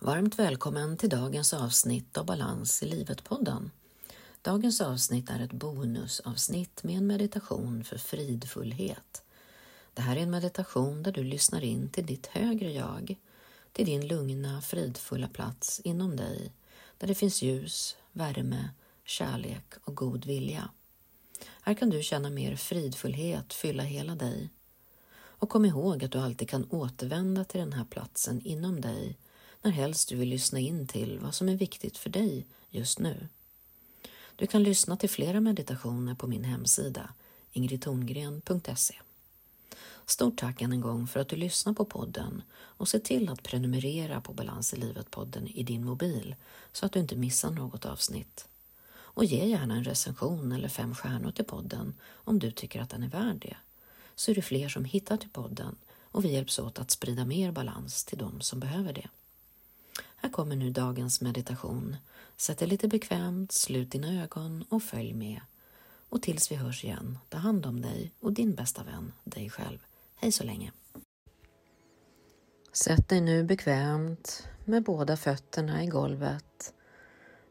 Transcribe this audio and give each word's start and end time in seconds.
Varmt 0.00 0.38
välkommen 0.38 0.96
till 0.96 1.08
dagens 1.08 1.54
avsnitt 1.54 2.18
av 2.18 2.26
Balans 2.26 2.82
i 2.82 2.86
livet-podden. 2.86 3.70
Dagens 4.42 4.80
avsnitt 4.80 5.30
är 5.30 5.40
ett 5.40 5.52
bonusavsnitt 5.52 6.82
med 6.82 6.96
en 6.96 7.06
meditation 7.06 7.84
för 7.84 7.98
fridfullhet. 7.98 9.22
Det 9.94 10.02
här 10.02 10.16
är 10.16 10.20
en 10.20 10.30
meditation 10.30 11.02
där 11.02 11.12
du 11.12 11.24
lyssnar 11.24 11.64
in 11.64 11.88
till 11.88 12.06
ditt 12.06 12.26
högre 12.26 12.72
jag, 12.72 13.16
till 13.72 13.86
din 13.86 14.06
lugna, 14.06 14.60
fridfulla 14.60 15.28
plats 15.28 15.80
inom 15.80 16.16
dig, 16.16 16.52
där 16.98 17.06
det 17.06 17.14
finns 17.14 17.42
ljus, 17.42 17.96
värme, 18.12 18.70
kärlek 19.04 19.74
och 19.84 19.94
god 19.94 20.26
vilja. 20.26 20.70
Här 21.60 21.74
kan 21.74 21.90
du 21.90 22.02
känna 22.02 22.30
mer 22.30 22.56
fridfullhet 22.56 23.52
fylla 23.52 23.82
hela 23.82 24.14
dig. 24.14 24.50
Och 25.14 25.48
kom 25.48 25.64
ihåg 25.64 26.04
att 26.04 26.12
du 26.12 26.18
alltid 26.18 26.48
kan 26.48 26.70
återvända 26.70 27.44
till 27.44 27.60
den 27.60 27.72
här 27.72 27.84
platsen 27.84 28.40
inom 28.44 28.80
dig 28.80 29.18
när 29.62 29.70
helst 29.70 30.08
du 30.08 30.16
vill 30.16 30.28
lyssna 30.28 30.58
in 30.58 30.86
till 30.86 31.18
vad 31.18 31.34
som 31.34 31.48
är 31.48 31.56
viktigt 31.56 31.98
för 31.98 32.10
dig 32.10 32.46
just 32.70 32.98
nu. 32.98 33.28
Du 34.36 34.46
kan 34.46 34.62
lyssna 34.62 34.96
till 34.96 35.10
flera 35.10 35.40
meditationer 35.40 36.14
på 36.14 36.26
min 36.26 36.44
hemsida 36.44 37.10
ingridtorngren.se. 37.52 38.94
Stort 40.06 40.38
tack 40.38 40.62
än 40.62 40.72
en 40.72 40.80
gång 40.80 41.06
för 41.06 41.20
att 41.20 41.28
du 41.28 41.36
lyssnar 41.36 41.72
på 41.72 41.84
podden 41.84 42.42
och 42.52 42.88
se 42.88 42.98
till 42.98 43.28
att 43.28 43.42
prenumerera 43.42 44.20
på 44.20 44.32
Balans 44.32 44.74
i 44.74 44.76
livet-podden 44.76 45.48
i 45.48 45.62
din 45.62 45.84
mobil 45.84 46.34
så 46.72 46.86
att 46.86 46.92
du 46.92 47.00
inte 47.00 47.16
missar 47.16 47.50
något 47.50 47.86
avsnitt. 47.86 48.48
Och 48.90 49.24
ge 49.24 49.46
gärna 49.46 49.74
en 49.74 49.84
recension 49.84 50.52
eller 50.52 50.68
fem 50.68 50.94
stjärnor 50.94 51.30
till 51.30 51.44
podden 51.44 51.94
om 52.10 52.38
du 52.38 52.50
tycker 52.50 52.80
att 52.80 52.90
den 52.90 53.02
är 53.02 53.08
värd 53.08 53.38
det. 53.40 53.56
Så 54.14 54.30
är 54.30 54.34
det 54.34 54.42
fler 54.42 54.68
som 54.68 54.84
hittar 54.84 55.16
till 55.16 55.30
podden 55.30 55.76
och 56.02 56.24
vi 56.24 56.32
hjälps 56.32 56.58
åt 56.58 56.78
att 56.78 56.90
sprida 56.90 57.24
mer 57.24 57.52
balans 57.52 58.04
till 58.04 58.18
de 58.18 58.40
som 58.40 58.60
behöver 58.60 58.92
det. 58.92 59.08
Kommer 60.38 60.56
nu 60.56 60.70
dagens 60.70 61.20
meditation. 61.20 61.96
Sätt 62.36 62.58
dig 62.58 62.68
lite 62.68 62.88
bekvämt, 62.88 63.52
slut 63.52 63.90
dina 63.90 64.22
ögon 64.22 64.64
och 64.68 64.82
följ 64.82 65.14
med. 65.14 65.40
Och 66.08 66.22
tills 66.22 66.52
vi 66.52 66.56
hörs 66.56 66.84
igen, 66.84 67.18
ta 67.28 67.38
hand 67.38 67.66
om 67.66 67.80
dig 67.80 68.12
och 68.20 68.32
din 68.32 68.54
bästa 68.54 68.84
vän, 68.84 69.12
dig 69.24 69.50
själv. 69.50 69.78
Hej 70.16 70.32
så 70.32 70.44
länge! 70.44 70.72
Sätt 72.72 73.08
dig 73.08 73.20
nu 73.20 73.44
bekvämt 73.44 74.48
med 74.64 74.82
båda 74.82 75.16
fötterna 75.16 75.84
i 75.84 75.86
golvet 75.86 76.74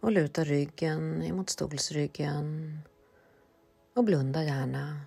och 0.00 0.12
luta 0.12 0.44
ryggen 0.44 1.22
emot 1.22 1.50
stolsryggen 1.50 2.78
och 3.94 4.04
blunda 4.04 4.44
gärna. 4.44 5.00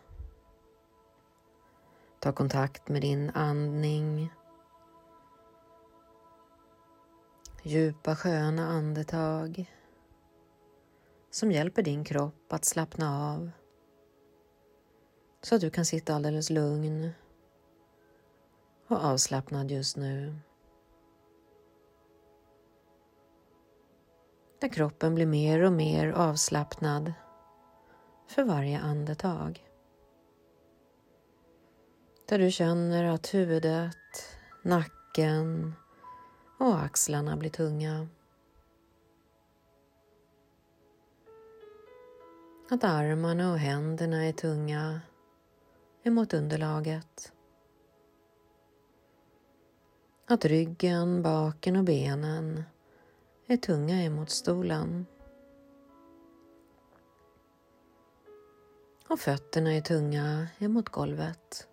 Ta 2.20 2.32
kontakt 2.32 2.90
med 2.90 3.02
din 3.02 3.30
andning 3.30 4.30
Djupa 7.68 8.16
sköna 8.16 8.68
andetag 8.68 9.72
som 11.32 11.52
hjälper 11.52 11.84
din 11.84 12.04
kropp 12.04 12.54
att 12.54 12.66
slappna 12.66 13.34
av 13.34 13.52
så 15.42 15.56
att 15.56 15.62
du 15.62 15.70
kan 15.70 15.86
sitta 15.86 16.16
alldeles 16.16 16.50
lugn 16.50 17.10
och 18.88 18.98
avslappnad 18.98 19.72
just 19.72 19.98
nu. 19.98 20.36
Där 24.60 24.70
kroppen 24.70 25.16
blir 25.16 25.26
mer 25.26 25.64
och 25.64 25.74
mer 25.74 26.12
avslappnad 26.12 27.14
för 28.28 28.44
varje 28.44 28.80
andetag. 28.80 29.66
Där 32.28 32.40
du 32.40 32.52
känner 32.52 33.04
att 33.04 33.34
huvudet, 33.34 33.98
nacken, 34.64 35.74
och 36.58 36.80
axlarna 36.80 37.38
blir 37.38 37.50
tunga. 37.50 38.08
Att 42.70 42.84
armarna 42.84 43.52
och 43.52 43.58
händerna 43.58 44.26
är 44.26 44.32
tunga 44.32 45.02
emot 46.04 46.34
underlaget. 46.34 47.34
Att 50.26 50.46
ryggen, 50.46 51.22
baken 51.22 51.76
och 51.76 51.84
benen 51.84 52.64
är 53.46 53.58
tunga 53.58 54.04
emot 54.04 54.30
stolen. 54.30 55.06
Och 59.08 59.20
fötterna 59.20 59.74
är 59.74 59.82
tunga 59.82 60.48
emot 60.60 60.90
golvet. 60.90 61.68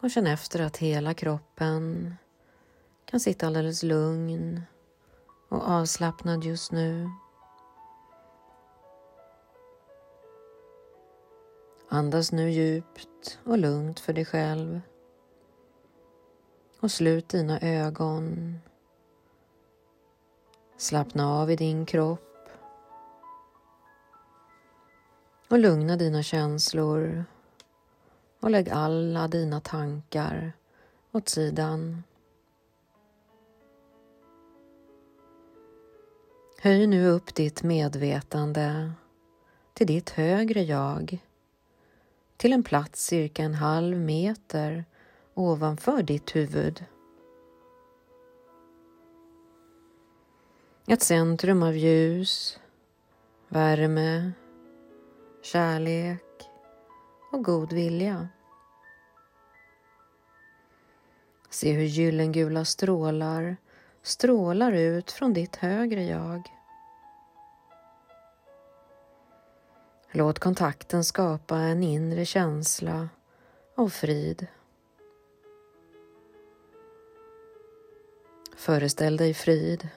Och 0.00 0.10
känn 0.10 0.26
efter 0.26 0.60
att 0.60 0.76
hela 0.76 1.14
kroppen 1.14 2.14
kan 3.04 3.20
sitta 3.20 3.46
alldeles 3.46 3.82
lugn 3.82 4.62
och 5.48 5.68
avslappnad 5.68 6.44
just 6.44 6.72
nu. 6.72 7.10
Andas 11.88 12.32
nu 12.32 12.50
djupt 12.50 13.38
och 13.44 13.58
lugnt 13.58 14.00
för 14.00 14.12
dig 14.12 14.24
själv. 14.24 14.80
Och 16.80 16.90
slut 16.90 17.28
dina 17.28 17.60
ögon. 17.60 18.58
Slappna 20.76 21.32
av 21.32 21.50
i 21.50 21.56
din 21.56 21.86
kropp. 21.86 22.48
Och 25.48 25.58
lugna 25.58 25.96
dina 25.96 26.22
känslor 26.22 27.24
och 28.46 28.52
lägg 28.52 28.70
alla 28.70 29.28
dina 29.28 29.60
tankar 29.60 30.52
åt 31.12 31.28
sidan. 31.28 32.02
Höj 36.60 36.86
nu 36.86 37.08
upp 37.08 37.34
ditt 37.34 37.62
medvetande 37.62 38.92
till 39.74 39.86
ditt 39.86 40.10
högre 40.10 40.62
jag, 40.62 41.18
till 42.36 42.52
en 42.52 42.62
plats 42.62 43.06
cirka 43.06 43.42
en 43.42 43.54
halv 43.54 43.96
meter 43.96 44.84
ovanför 45.34 46.02
ditt 46.02 46.36
huvud. 46.36 46.84
Ett 50.86 51.02
centrum 51.02 51.62
av 51.62 51.76
ljus, 51.76 52.60
värme, 53.48 54.32
kärlek 55.42 56.22
och 57.32 57.44
god 57.44 57.72
vilja. 57.72 58.28
Se 61.50 61.72
hur 61.72 61.84
gyllengula 61.84 62.64
strålar 62.64 63.56
strålar 64.02 64.72
ut 64.72 65.10
från 65.10 65.32
ditt 65.32 65.56
högre 65.56 66.04
jag. 66.04 66.42
Låt 70.10 70.38
kontakten 70.38 71.04
skapa 71.04 71.56
en 71.56 71.82
inre 71.82 72.24
känsla 72.24 73.08
av 73.74 73.88
frid. 73.88 74.46
Föreställ 78.56 79.16
dig 79.16 79.34
frid. 79.34 79.88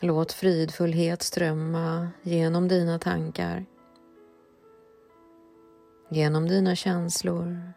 Låt 0.00 0.32
fridfullhet 0.32 1.22
strömma 1.22 2.08
genom 2.22 2.68
dina 2.68 2.98
tankar, 2.98 3.66
genom 6.08 6.48
dina 6.48 6.76
känslor 6.76 7.72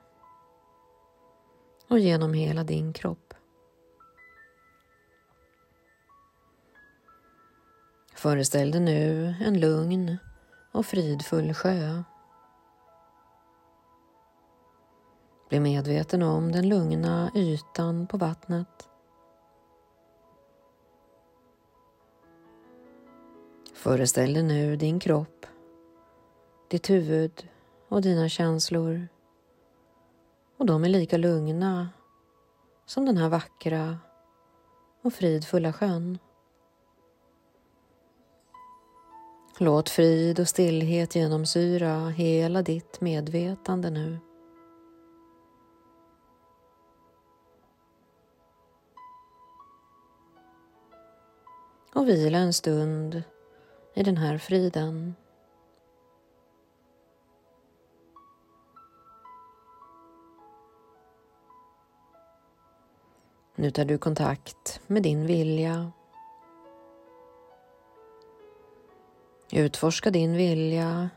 och 1.87 1.99
genom 1.99 2.33
hela 2.33 2.63
din 2.63 2.93
kropp. 2.93 3.33
Föreställ 8.15 8.71
dig 8.71 8.81
nu 8.81 9.35
en 9.41 9.59
lugn 9.59 10.17
och 10.71 10.85
fridfull 10.85 11.53
sjö. 11.53 12.03
Bli 15.49 15.59
medveten 15.59 16.23
om 16.23 16.51
den 16.51 16.69
lugna 16.69 17.31
ytan 17.35 18.07
på 18.07 18.17
vattnet. 18.17 18.89
Föreställ 23.73 24.33
dig 24.33 24.43
nu 24.43 24.75
din 24.75 24.99
kropp, 24.99 25.45
ditt 26.67 26.89
huvud 26.89 27.49
och 27.89 28.01
dina 28.01 28.29
känslor. 28.29 29.07
Och 30.57 30.65
de 30.65 30.83
är 30.83 30.89
lika 30.89 31.17
lugna 31.17 31.89
som 32.85 33.05
den 33.05 33.17
här 33.17 33.29
vackra 33.29 33.97
och 35.01 35.13
fridfulla 35.13 35.73
sjön. 35.73 36.17
Låt 39.57 39.89
frid 39.89 40.39
och 40.39 40.47
stillhet 40.47 41.15
genomsyra 41.15 42.09
hela 42.09 42.61
ditt 42.61 43.01
medvetande 43.01 43.89
nu. 43.89 44.19
Och 51.93 52.07
vila 52.07 52.37
en 52.37 52.53
stund 52.53 53.23
i 53.93 54.03
den 54.03 54.17
här 54.17 54.37
friden. 54.37 55.15
Nu 63.59 63.71
tar 63.71 63.85
du 63.85 63.97
kontakt 63.97 64.81
med 64.87 65.03
din 65.03 65.25
vilja. 65.25 65.91
Utforska 69.51 70.11
din 70.11 70.33
vilja 70.33 71.09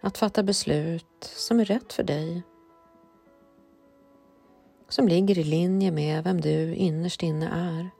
att 0.00 0.18
fatta 0.18 0.42
beslut 0.42 1.06
som 1.20 1.60
är 1.60 1.64
rätt 1.64 1.92
för 1.92 2.02
dig. 2.02 2.42
Som 4.88 5.08
ligger 5.08 5.38
i 5.38 5.44
linje 5.44 5.90
med 5.90 6.24
vem 6.24 6.40
du 6.40 6.74
innerst 6.74 7.22
inne 7.22 7.48
är. 7.48 7.90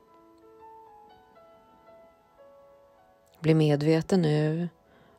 Bli 3.40 3.54
medveten 3.54 4.22
nu 4.22 4.68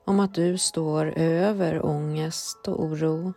om 0.06 0.20
att 0.20 0.34
du 0.34 0.58
står 0.58 1.06
över 1.18 1.86
ångest 1.86 2.68
och 2.68 2.84
oro. 2.84 3.34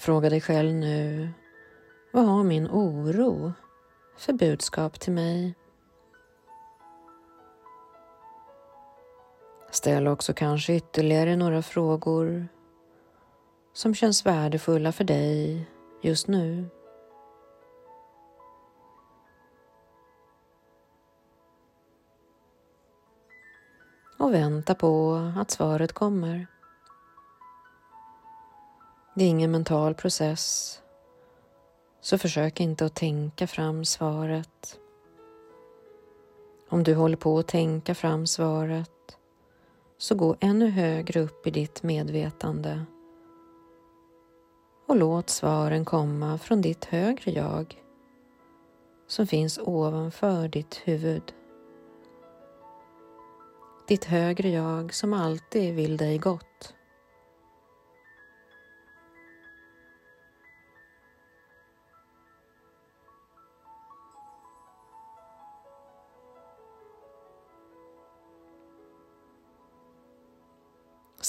Fråga 0.00 0.30
dig 0.30 0.40
själv 0.40 0.74
nu, 0.74 1.28
vad 2.12 2.24
har 2.24 2.44
min 2.44 2.66
oro 2.66 3.52
för 4.16 4.32
budskap 4.32 5.00
till 5.00 5.12
mig? 5.12 5.54
Ställ 9.70 10.08
också 10.08 10.34
kanske 10.34 10.74
ytterligare 10.74 11.36
några 11.36 11.62
frågor 11.62 12.48
som 13.72 13.94
känns 13.94 14.26
värdefulla 14.26 14.92
för 14.92 15.04
dig 15.04 15.66
just 16.02 16.28
nu. 16.28 16.68
Och 24.18 24.34
vänta 24.34 24.74
på 24.74 25.14
att 25.36 25.50
svaret 25.50 25.92
kommer. 25.92 26.46
Det 29.20 29.24
är 29.24 29.28
ingen 29.28 29.50
mental 29.50 29.94
process, 29.94 30.76
så 32.00 32.18
försök 32.18 32.60
inte 32.60 32.86
att 32.86 32.94
tänka 32.94 33.46
fram 33.46 33.84
svaret. 33.84 34.78
Om 36.68 36.82
du 36.82 36.94
håller 36.94 37.16
på 37.16 37.38
att 37.38 37.48
tänka 37.48 37.94
fram 37.94 38.26
svaret, 38.26 39.16
så 39.98 40.14
gå 40.14 40.36
ännu 40.40 40.70
högre 40.70 41.20
upp 41.20 41.46
i 41.46 41.50
ditt 41.50 41.82
medvetande 41.82 42.84
och 44.86 44.96
låt 44.96 45.30
svaren 45.30 45.84
komma 45.84 46.38
från 46.38 46.60
ditt 46.60 46.84
högre 46.84 47.30
jag 47.30 47.82
som 49.06 49.26
finns 49.26 49.58
ovanför 49.58 50.48
ditt 50.48 50.80
huvud. 50.84 51.32
Ditt 53.88 54.04
högre 54.04 54.48
jag 54.48 54.94
som 54.94 55.12
alltid 55.12 55.74
vill 55.74 55.96
dig 55.96 56.18
gott. 56.18 56.74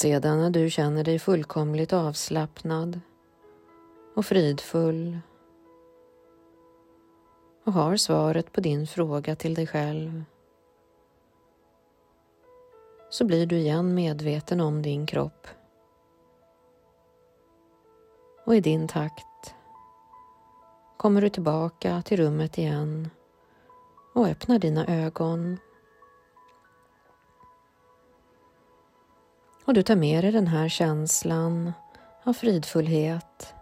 Sedan 0.01 0.39
när 0.39 0.49
du 0.49 0.69
känner 0.69 1.03
dig 1.03 1.19
fullkomligt 1.19 1.93
avslappnad 1.93 2.99
och 4.15 4.25
fridfull 4.25 5.19
och 7.65 7.73
har 7.73 7.97
svaret 7.97 8.51
på 8.51 8.61
din 8.61 8.87
fråga 8.87 9.35
till 9.35 9.53
dig 9.53 9.67
själv 9.67 10.23
så 13.09 13.25
blir 13.25 13.45
du 13.45 13.55
igen 13.55 13.95
medveten 13.95 14.61
om 14.61 14.81
din 14.81 15.05
kropp. 15.05 15.47
Och 18.45 18.55
i 18.55 18.59
din 18.59 18.87
takt 18.87 19.55
kommer 20.97 21.21
du 21.21 21.29
tillbaka 21.29 22.01
till 22.01 22.17
rummet 22.17 22.57
igen 22.57 23.09
och 24.13 24.27
öppnar 24.27 24.59
dina 24.59 24.87
ögon 24.87 25.57
Och 29.71 29.75
du 29.75 29.83
tar 29.83 29.95
med 29.95 30.23
dig 30.23 30.31
den 30.31 30.47
här 30.47 30.69
känslan 30.69 31.73
av 32.23 32.33
fridfullhet 32.33 33.55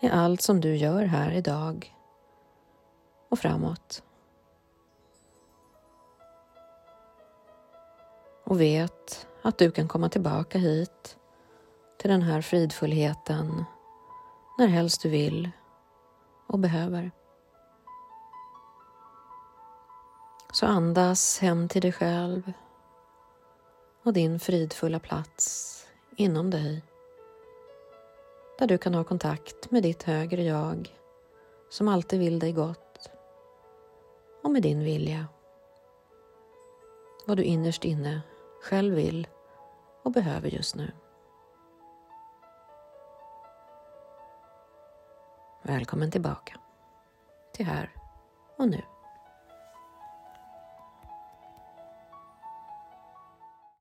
i 0.00 0.08
allt 0.08 0.40
som 0.40 0.60
du 0.60 0.76
gör 0.76 1.04
här 1.04 1.32
idag 1.32 1.96
och 3.28 3.38
framåt. 3.38 4.02
Och 8.44 8.60
vet 8.60 9.26
att 9.42 9.58
du 9.58 9.70
kan 9.70 9.88
komma 9.88 10.08
tillbaka 10.08 10.58
hit 10.58 11.16
till 11.98 12.10
den 12.10 12.22
här 12.22 12.40
fridfullheten 12.40 13.64
när 14.58 14.66
helst 14.66 15.02
du 15.02 15.08
vill 15.08 15.50
och 16.46 16.58
behöver. 16.58 17.10
Så 20.52 20.66
andas 20.66 21.38
hem 21.38 21.68
till 21.68 21.82
dig 21.82 21.92
själv 21.92 22.52
och 24.04 24.12
din 24.12 24.40
fridfulla 24.40 24.98
plats 24.98 25.86
inom 26.16 26.50
dig 26.50 26.82
där 28.58 28.66
du 28.66 28.78
kan 28.78 28.94
ha 28.94 29.04
kontakt 29.04 29.70
med 29.70 29.82
ditt 29.82 30.02
högre 30.02 30.42
jag 30.42 30.94
som 31.70 31.88
alltid 31.88 32.20
vill 32.20 32.38
dig 32.38 32.52
gott 32.52 33.10
och 34.42 34.50
med 34.50 34.62
din 34.62 34.84
vilja. 34.84 35.26
Vad 37.26 37.36
du 37.36 37.42
innerst 37.42 37.84
inne 37.84 38.20
själv 38.62 38.94
vill 38.94 39.28
och 40.02 40.12
behöver 40.12 40.48
just 40.48 40.74
nu. 40.74 40.92
Välkommen 45.62 46.10
tillbaka 46.10 46.60
till 47.52 47.66
här 47.66 47.90
och 48.56 48.68
nu. 48.68 48.82